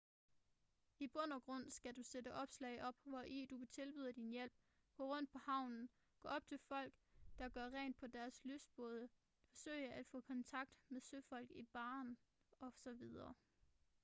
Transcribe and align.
i 0.99 1.07
bund 1.07 1.33
og 1.33 1.43
grund 1.43 1.71
skal 1.71 1.95
du 1.95 2.03
sætte 2.03 2.33
opslag 2.33 2.83
op 2.83 2.95
hvori 3.03 3.45
du 3.45 3.65
tilbyder 3.65 4.11
din 4.11 4.29
hjælp 4.29 4.53
gå 4.95 5.13
rundt 5.15 5.31
på 5.31 5.37
havnen 5.39 5.89
gå 6.21 6.27
op 6.29 6.47
til 6.47 6.57
folk 6.59 6.93
der 7.39 7.49
gør 7.49 7.65
rent 7.69 8.03
i 8.03 8.07
deres 8.07 8.43
lystbåde 8.45 9.09
forsøge 9.49 9.93
at 9.93 10.07
få 10.07 10.21
kontakt 10.21 10.71
med 10.89 11.01
søfolk 11.01 11.51
i 11.51 11.63
baren 11.65 12.17
osv 12.59 13.15